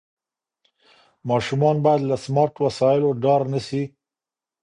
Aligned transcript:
ماشومان 1.29 1.75
باید 1.85 2.01
له 2.09 2.15
سمارټ 2.25 2.53
وسایلو 2.65 3.09
ډار 3.23 3.41
نه 3.53 3.59
سي. 3.67 3.83